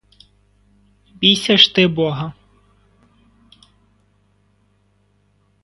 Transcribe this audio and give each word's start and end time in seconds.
Бійся 1.13 1.57
ж 1.57 1.75
ти 1.75 1.87
бога! 1.87 2.33